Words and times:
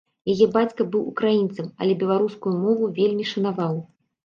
Яе 0.31 0.45
бацька 0.55 0.87
быў 0.95 1.03
украінцам, 1.11 1.69
але 1.85 1.99
беларускую 2.01 2.55
мову 2.65 2.91
вельмі 2.99 3.31
шанаваў. 3.37 3.81